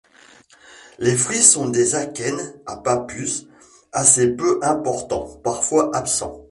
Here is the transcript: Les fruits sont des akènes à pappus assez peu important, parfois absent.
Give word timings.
Les 0.97 1.15
fruits 1.15 1.37
sont 1.43 1.69
des 1.69 1.93
akènes 1.93 2.55
à 2.65 2.75
pappus 2.77 3.45
assez 3.91 4.29
peu 4.29 4.59
important, 4.63 5.27
parfois 5.43 5.95
absent. 5.95 6.39